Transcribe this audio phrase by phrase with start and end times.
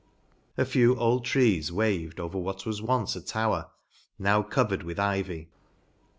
[0.57, 3.69] A few old trees waved over what was once a tower,
[4.17, 5.47] now covered with ivy.